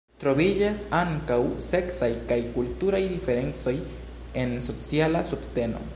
Troviĝas 0.21 0.79
ankaŭ 0.99 1.37
seksaj 1.67 2.09
kaj 2.31 2.39
kulturaj 2.57 3.03
diferencoj 3.13 3.77
en 4.45 4.59
sociala 4.71 5.27
subteno. 5.33 5.89